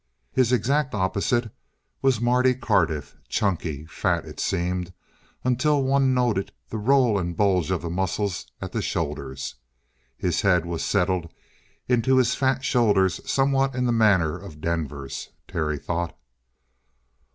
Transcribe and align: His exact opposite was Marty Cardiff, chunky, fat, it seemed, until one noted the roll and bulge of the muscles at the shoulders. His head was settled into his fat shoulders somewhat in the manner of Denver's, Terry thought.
His 0.33 0.51
exact 0.51 0.95
opposite 0.95 1.51
was 2.01 2.19
Marty 2.19 2.55
Cardiff, 2.55 3.15
chunky, 3.29 3.85
fat, 3.85 4.25
it 4.25 4.39
seemed, 4.39 4.91
until 5.43 5.83
one 5.83 6.11
noted 6.15 6.51
the 6.69 6.79
roll 6.79 7.19
and 7.19 7.37
bulge 7.37 7.69
of 7.69 7.83
the 7.83 7.89
muscles 7.91 8.47
at 8.59 8.71
the 8.71 8.81
shoulders. 8.81 9.53
His 10.17 10.41
head 10.41 10.65
was 10.65 10.83
settled 10.83 11.31
into 11.87 12.17
his 12.17 12.33
fat 12.33 12.63
shoulders 12.65 13.21
somewhat 13.31 13.75
in 13.75 13.85
the 13.85 13.91
manner 13.91 14.39
of 14.39 14.59
Denver's, 14.59 15.29
Terry 15.47 15.77
thought. 15.77 16.17